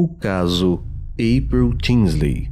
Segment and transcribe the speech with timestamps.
[0.00, 2.48] O caso April Tinsley.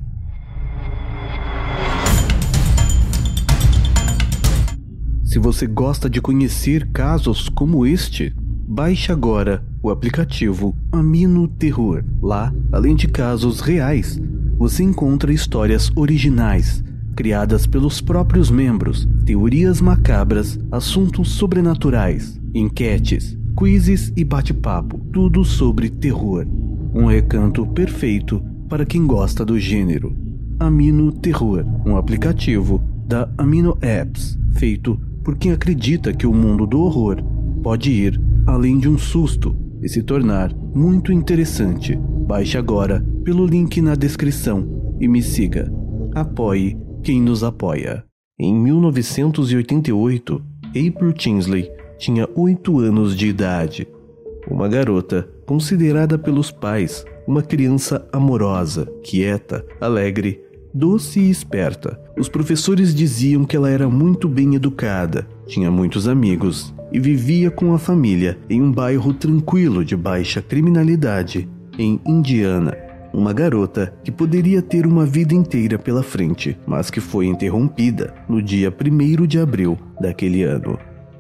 [5.23, 8.35] Se você gosta de conhecer casos como este,
[8.67, 12.03] baixe agora o aplicativo Amino Terror.
[12.21, 14.21] Lá, além de casos reais,
[14.59, 16.83] você encontra histórias originais,
[17.15, 26.45] criadas pelos próprios membros, teorias macabras, assuntos sobrenaturais, enquetes, quizzes e bate-papo, tudo sobre terror.
[26.97, 30.17] Um recanto perfeito para quem gosta do gênero.
[30.59, 36.81] Amino Terror, um aplicativo da Amino Apps, feito por quem acredita que o mundo do
[36.81, 37.23] horror
[37.63, 41.95] pode ir além de um susto e se tornar muito interessante.
[42.27, 45.71] Baixe agora pelo link na descrição e me siga.
[46.15, 48.07] Apoie quem nos apoia.
[48.41, 53.87] Em 1988, April Tinsley tinha 8 anos de idade.
[54.49, 60.41] Uma garota considerada pelos pais uma criança amorosa, quieta, alegre,
[60.73, 61.99] doce e esperta.
[62.17, 67.75] Os professores diziam que ela era muito bem educada, tinha muitos amigos e vivia com
[67.75, 72.77] a família em um bairro tranquilo de baixa criminalidade em Indiana.
[73.13, 78.43] Uma garota que poderia ter uma vida inteira pela frente, mas que foi interrompida no
[78.43, 80.79] dia 1 de abril daquele ano.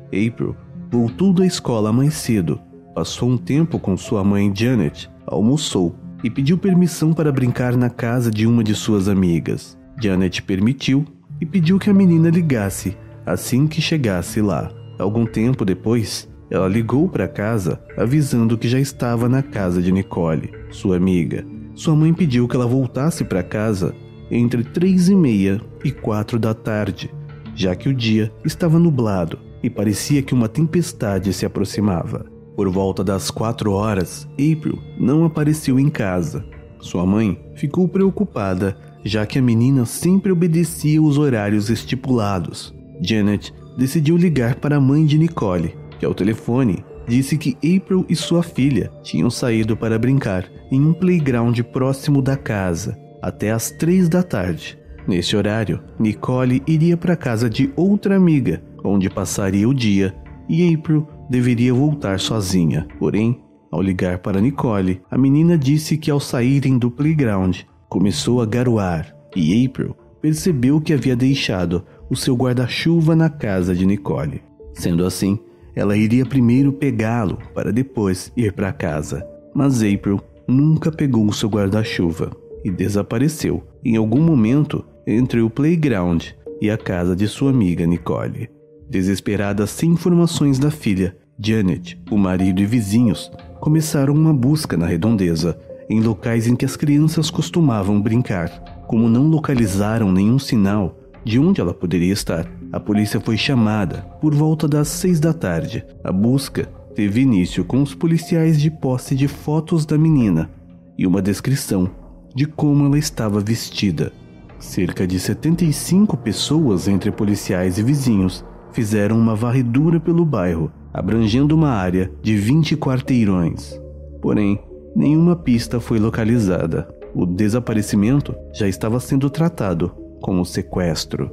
[0.08, 0.54] April
[0.90, 2.60] voltou da escola mais cedo,
[2.96, 5.94] passou um tempo com sua mãe Janet, almoçou
[6.24, 9.76] e pediu permissão para brincar na casa de uma de suas amigas.
[10.02, 11.04] Janet permitiu
[11.38, 14.72] e pediu que a menina ligasse assim que chegasse lá.
[14.98, 20.50] Algum tempo depois, ela ligou para casa avisando que já estava na casa de Nicole,
[20.70, 21.44] sua amiga.
[21.74, 23.94] Sua mãe pediu que ela voltasse para casa
[24.30, 27.12] entre três e meia e quatro da tarde,
[27.54, 32.34] já que o dia estava nublado e parecia que uma tempestade se aproximava.
[32.56, 36.42] Por volta das quatro horas, April não apareceu em casa.
[36.80, 42.74] Sua mãe ficou preocupada, já que a menina sempre obedecia os horários estipulados.
[43.02, 48.16] Janet decidiu ligar para a mãe de Nicole, que ao telefone disse que April e
[48.16, 54.08] sua filha tinham saído para brincar em um playground próximo da casa até às três
[54.08, 54.78] da tarde.
[55.06, 60.14] Nesse horário, Nicole iria para a casa de outra amiga, onde passaria o dia,
[60.48, 62.86] e April deveria voltar sozinha.
[62.98, 68.46] Porém, ao ligar para Nicole, a menina disse que ao saírem do playground começou a
[68.46, 74.42] garoar e April percebeu que havia deixado o seu guarda-chuva na casa de Nicole.
[74.74, 75.38] Sendo assim,
[75.74, 79.26] ela iria primeiro pegá-lo para depois ir para casa.
[79.54, 82.30] Mas April nunca pegou o seu guarda-chuva
[82.64, 86.24] e desapareceu em algum momento entre o playground
[86.60, 88.48] e a casa de sua amiga Nicole.
[88.88, 93.30] Desesperada sem informações da filha, Janet, o marido e vizinhos
[93.60, 95.58] começaram uma busca na redondeza,
[95.90, 98.48] em locais em que as crianças costumavam brincar.
[98.86, 104.32] Como não localizaram nenhum sinal de onde ela poderia estar, a polícia foi chamada por
[104.32, 105.84] volta das seis da tarde.
[106.04, 110.48] A busca teve início com os policiais de posse de fotos da menina
[110.96, 111.90] e uma descrição
[112.34, 114.12] de como ela estava vestida.
[114.60, 121.70] Cerca de 75 pessoas entre policiais e vizinhos fizeram uma varredura pelo bairro, abrangendo uma
[121.70, 123.78] área de 20 quarteirões.
[124.20, 124.58] Porém,
[124.94, 126.88] nenhuma pista foi localizada.
[127.14, 131.30] O desaparecimento já estava sendo tratado como sequestro.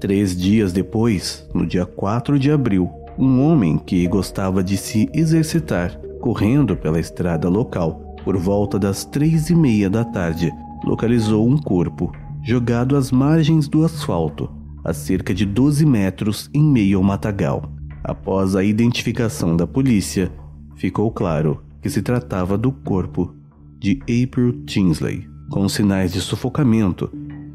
[0.00, 6.00] Três dias depois, no dia 4 de abril, um homem que gostava de se exercitar
[6.20, 10.52] correndo pela estrada local por volta das três e meia da tarde,
[10.84, 12.12] localizou um corpo
[12.42, 14.50] jogado às margens do asfalto,
[14.84, 17.70] a cerca de 12 metros em meio ao matagal.
[18.02, 20.32] Após a identificação da polícia,
[20.76, 23.34] ficou claro que se tratava do corpo
[23.78, 27.10] de April Tinsley, com sinais de sufocamento,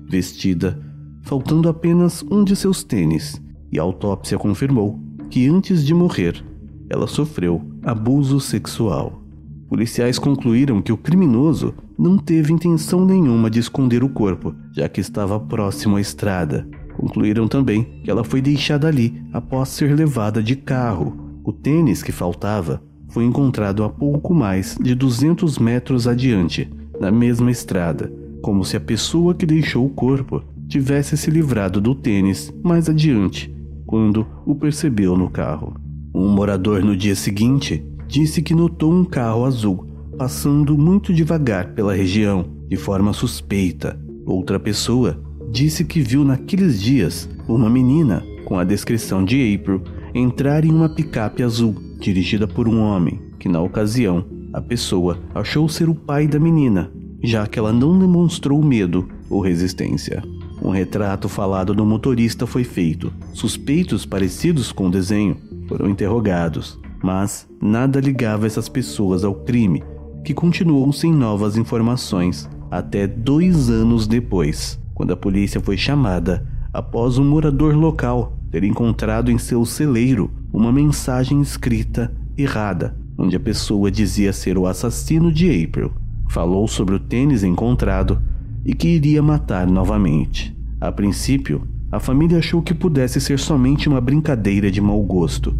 [0.07, 0.79] vestida,
[1.23, 4.99] faltando apenas um de seus tênis, e a autópsia confirmou
[5.29, 6.43] que antes de morrer,
[6.89, 9.21] ela sofreu abuso sexual.
[9.67, 15.01] Policiais concluíram que o criminoso não teve intenção nenhuma de esconder o corpo, já que
[15.01, 20.55] estava próximo à estrada Concluíram também que ela foi deixada ali após ser levada de
[20.55, 21.39] carro.
[21.43, 26.69] O tênis que faltava foi encontrado a pouco mais de 200 metros adiante,
[26.99, 28.11] na mesma estrada,
[28.41, 33.53] como se a pessoa que deixou o corpo tivesse se livrado do tênis mais adiante,
[33.85, 35.75] quando o percebeu no carro.
[36.13, 39.87] Um morador no dia seguinte disse que notou um carro azul
[40.17, 43.99] passando muito devagar pela região, de forma suspeita.
[44.25, 45.21] Outra pessoa
[45.55, 49.81] disse que viu naqueles dias uma menina com a descrição de April
[50.13, 55.69] entrar em uma picape azul dirigida por um homem que na ocasião a pessoa achou
[55.69, 56.91] ser o pai da menina,
[57.23, 60.21] já que ela não demonstrou medo ou resistência.
[60.61, 63.13] Um retrato falado do motorista foi feito.
[63.33, 65.37] Suspeitos parecidos com o desenho
[65.69, 69.81] foram interrogados, mas nada ligava essas pessoas ao crime,
[70.21, 77.17] que continuou sem novas informações até dois anos depois, quando a polícia foi chamada após
[77.17, 83.91] um morador local ter encontrado em seu celeiro uma mensagem escrita errada, onde a pessoa
[83.91, 85.91] dizia ser o assassino de April.
[86.29, 88.21] Falou sobre o tênis encontrado
[88.63, 90.57] e que iria matar novamente.
[90.79, 95.55] A princípio, a família achou que pudesse ser somente uma brincadeira de mau gosto.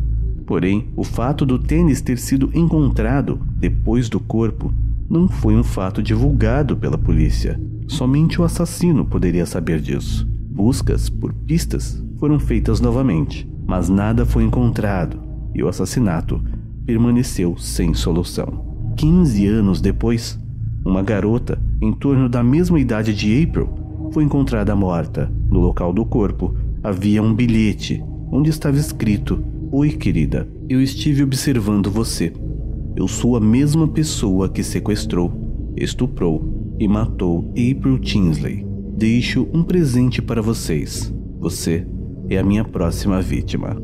[0.46, 4.74] Porém, o fato do tênis ter sido encontrado depois do corpo
[5.10, 7.60] não foi um fato divulgado pela polícia.
[7.88, 10.28] Somente o assassino poderia saber disso.
[10.50, 15.20] Buscas por pistas foram feitas novamente, mas nada foi encontrado
[15.54, 16.42] e o assassinato
[16.86, 18.94] permaneceu sem solução.
[18.96, 20.40] 15 anos depois,
[20.86, 23.70] uma garota em torno da mesma idade de April
[24.12, 25.32] foi encontrada morta.
[25.50, 31.92] No local do corpo havia um bilhete onde estava escrito: Oi, querida, eu estive observando
[31.92, 32.32] você.
[32.96, 35.32] Eu sou a mesma pessoa que sequestrou,
[35.76, 38.66] estuprou e matou April Tinsley.
[38.98, 41.14] Deixo um presente para vocês.
[41.40, 41.86] Você
[42.30, 43.76] é a minha próxima vítima.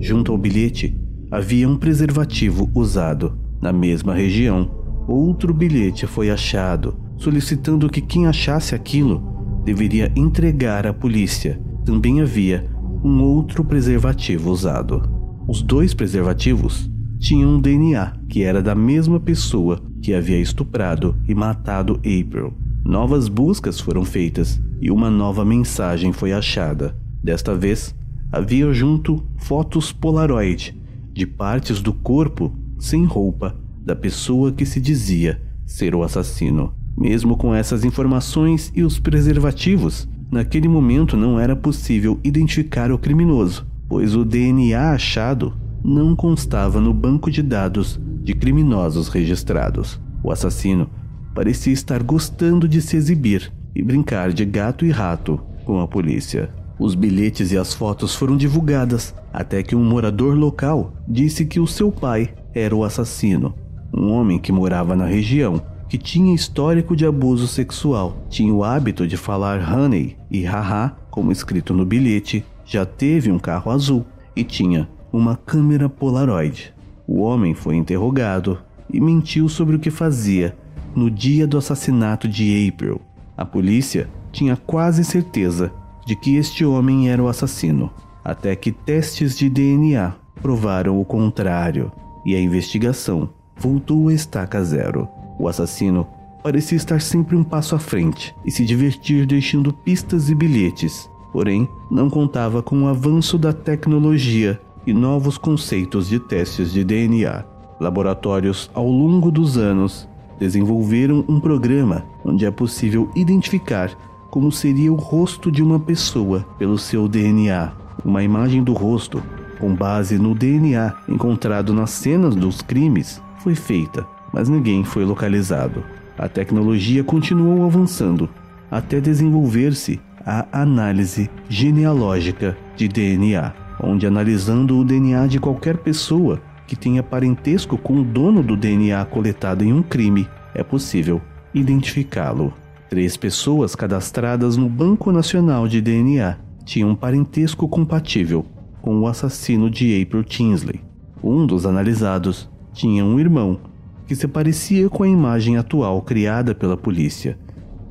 [0.00, 0.96] Junto ao bilhete
[1.30, 3.38] havia um preservativo usado.
[3.60, 4.70] Na mesma região,
[5.08, 11.60] outro bilhete foi achado, solicitando que quem achasse aquilo deveria entregar à polícia.
[11.84, 12.70] Também havia
[13.02, 15.02] um outro preservativo usado.
[15.48, 21.34] Os dois preservativos tinham um DNA que era da mesma pessoa que havia estuprado e
[21.34, 22.52] matado April.
[22.84, 26.96] Novas buscas foram feitas e uma nova mensagem foi achada.
[27.22, 27.94] Desta vez,
[28.32, 30.76] havia junto fotos Polaroid
[31.12, 36.72] de partes do corpo sem roupa da pessoa que se dizia ser o assassino.
[36.96, 43.66] Mesmo com essas informações e os preservativos, naquele momento não era possível identificar o criminoso,
[43.88, 45.52] pois o DNA achado
[45.84, 50.00] não constava no banco de dados de criminosos registrados.
[50.22, 50.88] O assassino
[51.34, 56.50] parecia estar gostando de se exibir e brincar de gato e rato com a polícia.
[56.78, 61.66] Os bilhetes e as fotos foram divulgadas até que um morador local disse que o
[61.66, 63.54] seu pai era o assassino,
[63.92, 69.06] um homem que morava na região, que tinha histórico de abuso sexual, tinha o hábito
[69.06, 74.04] de falar honey e haha, como escrito no bilhete, já teve um carro azul
[74.36, 76.74] e tinha uma câmera Polaroid.
[77.06, 78.58] O homem foi interrogado
[78.92, 80.56] e mentiu sobre o que fazia
[80.94, 83.00] no dia do assassinato de April.
[83.36, 85.72] A polícia tinha quase certeza
[86.04, 87.90] de que este homem era o assassino,
[88.24, 91.92] até que testes de DNA provaram o contrário
[92.24, 95.08] e a investigação voltou a estaca zero.
[95.38, 96.06] O assassino
[96.42, 101.68] parecia estar sempre um passo à frente e se divertir deixando pistas e bilhetes, porém
[101.90, 107.44] não contava com o avanço da tecnologia e novos conceitos de testes de DNA.
[107.78, 110.08] Laboratórios, ao longo dos anos,
[110.40, 113.90] desenvolveram um programa onde é possível identificar
[114.30, 117.70] como seria o rosto de uma pessoa pelo seu DNA.
[118.02, 119.22] Uma imagem do rosto,
[119.60, 125.84] com base no DNA encontrado nas cenas dos crimes, foi feita, mas ninguém foi localizado.
[126.16, 128.26] A tecnologia continuou avançando
[128.70, 136.76] até desenvolver-se a análise genealógica de DNA onde analisando o DNA de qualquer pessoa que
[136.76, 141.20] tenha parentesco com o dono do DNA coletado em um crime, é possível
[141.54, 142.52] identificá-lo.
[142.88, 148.44] Três pessoas cadastradas no Banco Nacional de DNA tinham parentesco compatível
[148.82, 150.80] com o assassino de April Tinsley.
[151.22, 153.58] Um dos analisados tinha um irmão
[154.06, 157.38] que se parecia com a imagem atual criada pela polícia.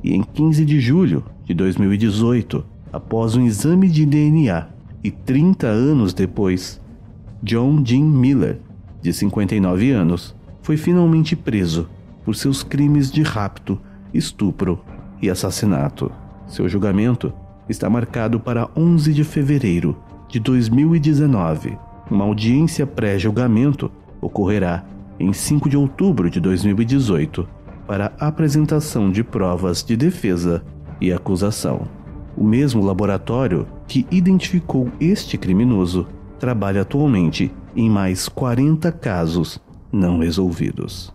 [0.02, 4.68] E em 15 de julho de 2018, após um exame de DNA,
[5.02, 6.80] e 30 anos depois,
[7.42, 8.60] John Jim Miller,
[9.00, 11.88] de 59 anos, foi finalmente preso
[12.24, 13.80] por seus crimes de rapto,
[14.12, 14.80] estupro
[15.22, 16.10] e assassinato.
[16.46, 17.32] Seu julgamento
[17.68, 19.96] está marcado para 11 de fevereiro
[20.28, 21.78] de 2019.
[22.10, 23.90] Uma audiência pré-julgamento
[24.20, 24.84] ocorrerá
[25.18, 27.48] em 5 de outubro de 2018
[27.86, 30.62] para apresentação de provas de defesa
[31.00, 31.88] e acusação.
[32.36, 36.06] O mesmo laboratório que identificou este criminoso
[36.38, 39.58] trabalha atualmente em mais 40 casos
[39.90, 41.12] não resolvidos.